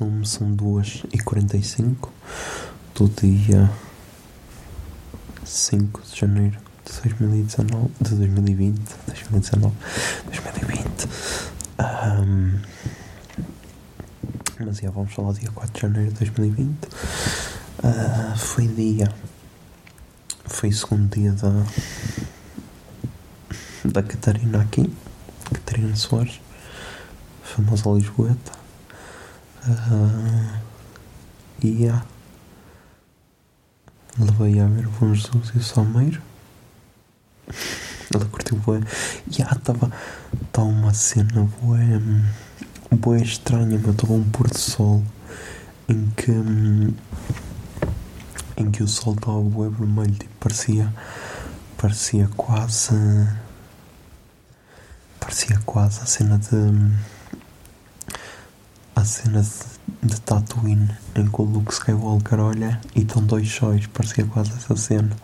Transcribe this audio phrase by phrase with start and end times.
[0.00, 2.08] Zoom, são 2h45
[2.94, 3.70] do dia
[5.44, 9.76] 5 de janeiro de 2019, de 2020, 2019,
[10.24, 11.08] 2020.
[11.78, 12.62] Ahm,
[14.64, 16.88] mas já vamos falar dia 4 de janeiro de 2020.
[17.82, 19.12] Ah, foi dia,
[20.46, 21.66] foi o segundo dia da,
[23.84, 24.90] da Catarina aqui,
[25.52, 26.40] Catarina Soares,
[27.42, 28.59] famosa Lisboeta.
[29.62, 30.58] Ah,
[31.62, 32.02] yeah.
[34.18, 36.22] levei a ver o Bom Jesus e o Salmeiro.
[38.12, 38.80] Ela curtiu bué.
[39.30, 39.92] E yeah, estava
[40.50, 42.00] tá uma cena bué,
[42.90, 45.02] bué estranha, mas estava um pôr do sol
[45.88, 46.32] em que
[48.56, 50.92] em que o sol estava bué vermelho, tipo, parecia
[51.76, 52.94] parecia quase
[55.18, 56.56] parecia quase a cena de
[59.00, 59.42] a cena
[60.02, 64.76] de, Tatooine em que o Luke Skywalker olha e estão dois sóis, parecia quase essa
[64.76, 65.16] cena.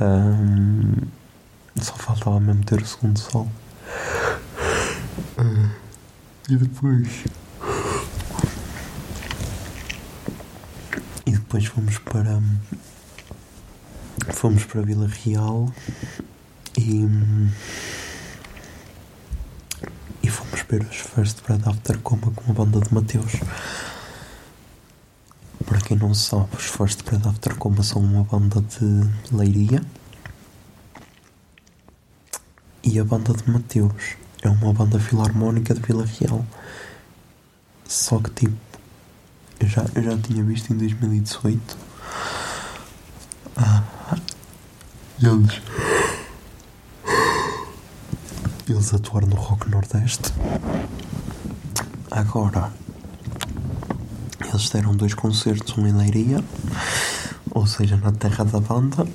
[0.00, 1.06] Ahm,
[1.80, 3.48] só faltava mesmo ter o segundo sol.
[5.38, 5.70] Ah,
[6.48, 7.24] e depois.
[11.26, 12.42] E depois fomos para.
[14.32, 15.72] Fomos para Vila Real
[16.76, 17.06] e.
[20.22, 23.32] E fomos ver os First Bread After Coma com a banda de Mateus.
[25.66, 29.82] Para quem não sabe, os First Bread After Coma são uma banda de Leiria.
[32.84, 36.46] E a banda de Mateus é uma banda filarmónica de Vila Real.
[37.88, 38.56] Só que tipo,
[39.58, 41.76] eu já, eu já tinha visto em 2018.
[43.56, 43.82] Ah,
[45.20, 45.60] eles
[48.72, 50.32] eles atuaram no Rock Nordeste.
[52.10, 52.72] Agora,
[54.48, 56.42] eles deram dois concertos, um em Leiria,
[57.50, 59.06] ou seja, na terra da banda,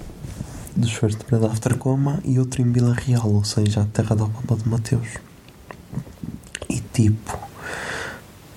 [0.75, 4.25] dos First Bread After Coma, e outro em Vila Real, ou seja, a terra da
[4.25, 5.07] banda de Mateus.
[6.69, 7.37] E tipo,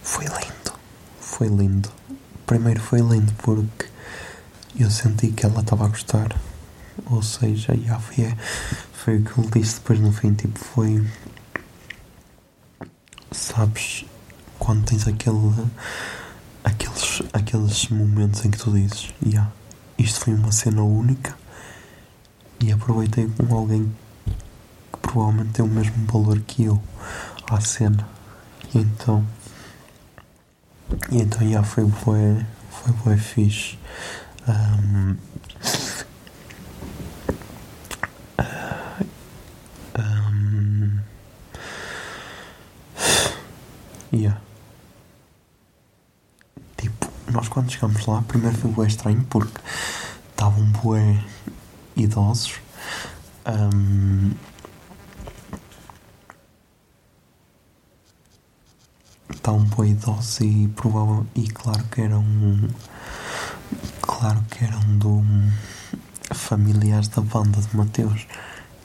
[0.02, 0.72] foi lindo,
[1.20, 1.88] foi lindo.
[2.46, 3.86] Primeiro foi lindo porque
[4.78, 6.36] eu senti que ela estava a gostar,
[7.06, 8.34] ou seja, já foi,
[9.04, 11.06] foi o que ele disse depois no fim, tipo, foi.
[13.30, 14.04] Sabes,
[14.58, 15.54] quando tens aquele.
[16.64, 19.52] aqueles, aqueles momentos em que tu dizes, yeah,
[19.96, 21.36] isto foi uma cena única
[22.60, 23.94] e aproveitei com alguém
[24.92, 26.82] que provavelmente tem o mesmo valor que eu
[27.48, 28.08] à cena.
[28.74, 29.24] E então.
[31.10, 33.78] E então, já foi bué, foi bué fixe.
[34.46, 35.16] Ahm,
[44.12, 44.40] yeah.
[46.76, 49.60] Tipo, nós quando chegamos lá, primeiro foi bué estranho porque
[50.30, 51.22] estavam bué
[51.96, 52.60] idosos.
[53.44, 54.32] Ahm,
[59.30, 62.24] estavam bué idosos e provável e claro que eram
[64.02, 65.22] claro que eram do
[66.34, 68.26] familiares da banda de Mateus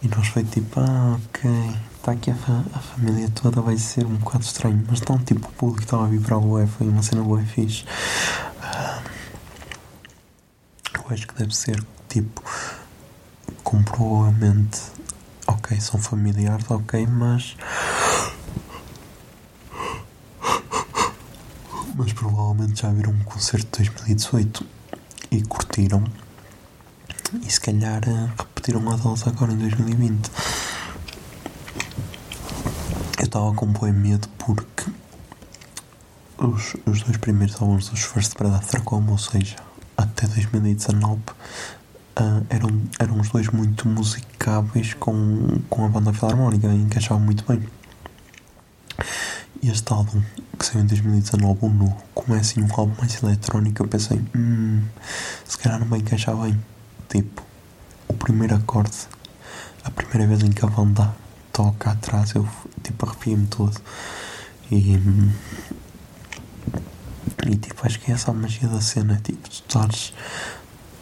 [0.02, 1.50] e nós foi tipo ah ok
[2.04, 5.48] está aqui a, fa- a família toda vai ser um bocado estranho mas então tipo
[5.48, 7.86] o público estava a vibrar bué foi uma cena bué fixe.
[8.62, 9.02] Ah,
[10.96, 12.44] eu acho que deve ser tipo
[13.64, 14.82] como provavelmente
[15.48, 17.56] ok são familiares ok mas
[21.96, 24.66] mas provavelmente já viram um concerto de 2018
[25.32, 26.04] e curtiram.
[27.42, 30.30] E se calhar eh, repetiram a dose agora em 2020
[33.24, 34.92] eu estava com bem medo porque
[36.38, 39.56] os, os dois primeiros álbuns dos First Predator como, ou seja,
[39.96, 41.22] até 2019
[42.18, 47.66] ah, eram, eram os dois muito musicáveis com, com a banda filarmónica, encaixavam muito bem.
[49.62, 50.22] E este álbum,
[50.60, 54.22] que saiu em 2019, o Nu, como é assim um álbum mais eletrónico, eu pensei,
[54.36, 54.84] hum,
[55.46, 56.62] se calhar não vai encaixar bem.
[57.08, 57.42] Tipo,
[58.10, 59.08] o primeiro acorde,
[59.86, 61.23] a primeira vez em que a banda
[61.54, 62.48] toca atrás, eu
[62.84, 63.80] tipo arrepiei-me todo.
[64.72, 65.32] E, hum,
[67.48, 70.14] e tipo, acho que é essa a magia da cena, tipo, tu estares,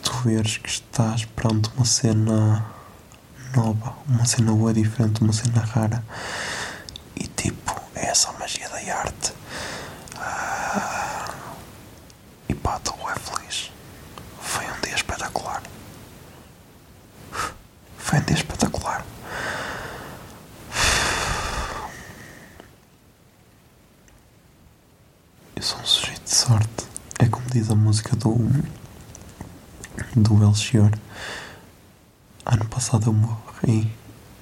[0.03, 2.65] tu veres que estás perante uma cena
[3.55, 6.03] nova, uma cena boa diferente, uma cena rara.
[7.15, 9.33] E tipo, é essa a magia da arte.
[10.17, 11.33] Ah,
[12.49, 13.71] e pá, estou bem feliz.
[14.41, 15.61] Foi um dia espetacular.
[17.97, 19.05] Foi um dia espetacular.
[25.55, 26.85] Eu sou um sujeito de sorte.
[27.19, 28.37] É como diz a música do.
[30.15, 30.91] do Belchior.
[32.45, 33.91] Ano passado eu morri.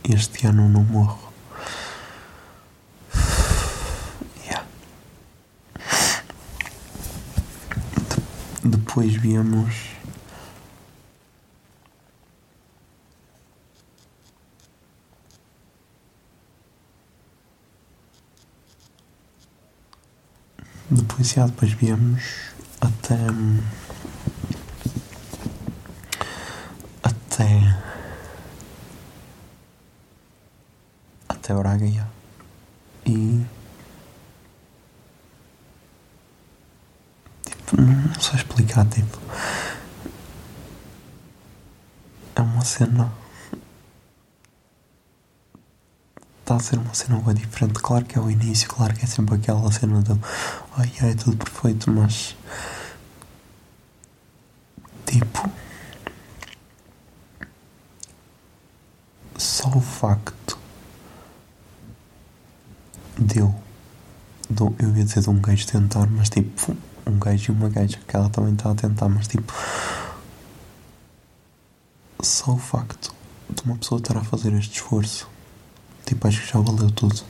[0.04, 1.34] Este ano não morro.
[8.64, 9.90] Depois viemos.
[20.92, 22.49] Depois, já, depois viemos
[22.82, 23.16] até.
[27.04, 27.78] Até.
[31.28, 32.08] Até Braga, já.
[33.06, 33.46] E.
[37.46, 39.18] Tipo, não sei explicar, tipo.
[42.36, 43.12] É uma cena.
[46.50, 47.74] Está a ser uma cena bem diferente.
[47.80, 50.20] Claro que é o início, claro que é sempre aquela cena do.
[50.76, 52.36] Ai, ai, tudo perfeito, mas.
[55.06, 55.48] Tipo.
[59.38, 60.58] Só o facto
[63.16, 63.54] de eu.
[64.50, 66.76] do- eu ia dizer de um gajo tentar, mas tipo.
[67.06, 69.54] Um gajo e uma gaja que ela também está a tentar, mas tipo.
[72.24, 73.14] Só o facto
[73.48, 75.30] de uma pessoa estar a fazer este esforço.
[76.10, 77.24] Tipo, acho que já valeu tudo.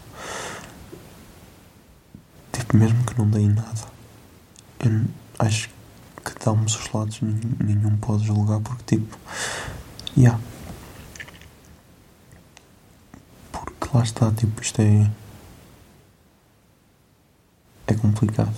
[2.53, 3.91] Tipo, mesmo que não dê em nada.
[4.79, 5.05] Eu
[5.37, 5.69] acho
[6.23, 9.17] que ambos os lados nenhum, nenhum pode julgar porque tipo.
[10.15, 10.39] Yeah.
[13.51, 15.11] Porque lá está, tipo, isto é.
[17.87, 18.55] É complicado.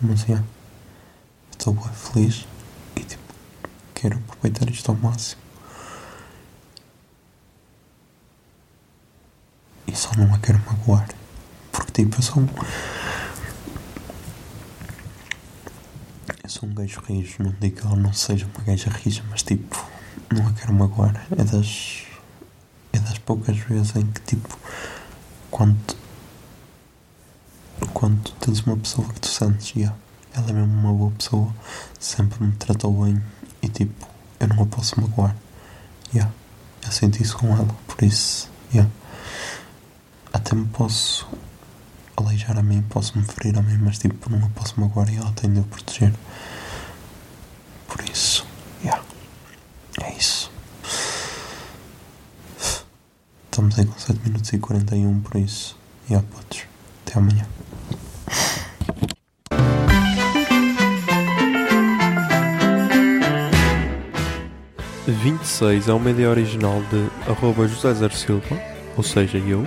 [0.00, 0.42] Mas yeah.
[1.50, 2.46] Estou bem feliz
[2.96, 3.22] e tipo,
[3.92, 5.41] quero aproveitar isto ao máximo.
[9.92, 11.06] E só não a quero magoar.
[11.70, 12.48] Porque tipo, eu sou um.
[16.42, 19.42] Eu sou um gajo rijo, não digo que ela não seja uma gaja rija, mas
[19.42, 19.84] tipo,
[20.32, 21.26] não a quero magoar.
[21.32, 22.04] É das.
[22.94, 24.58] É das poucas vezes em que tipo,
[25.50, 25.94] quando.
[27.92, 29.94] Quando tens uma pessoa que tu sentes, yeah,
[30.34, 31.54] ela é mesmo uma boa pessoa,
[32.00, 33.20] sempre me tratou bem
[33.60, 34.08] e tipo,
[34.40, 35.36] eu não a posso magoar.
[36.14, 36.32] Yeah,
[36.84, 38.90] eu senti isso com ela, por isso, yeah.
[40.32, 41.28] Até me posso
[42.16, 45.16] aleijar a mim, posso me ferir a mim, mas tipo, não a posso magoar e
[45.16, 46.12] ela tem de o proteger.
[47.86, 48.46] Por isso,
[48.82, 49.02] yeah.
[50.00, 50.50] é isso.
[53.44, 55.76] Estamos aí com 7 minutos e 41, por isso,
[56.08, 56.62] yeah, putos.
[57.04, 57.46] Até amanhã.
[65.06, 68.60] e 26 é uma ideia original de arroba José Zer Silva,
[68.96, 69.66] ou seja, eu.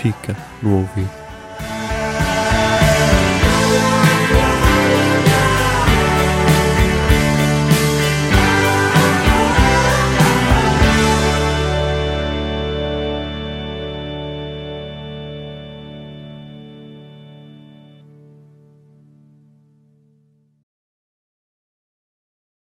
[0.00, 1.19] fica no ouvido.